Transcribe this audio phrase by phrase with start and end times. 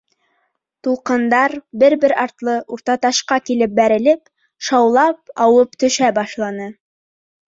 [0.85, 1.51] Тулҡындар,
[1.83, 4.23] бер-бер артлы Уртаташҡа килеп бәрелеп,
[4.69, 6.71] шаулап ауып төшә башланы.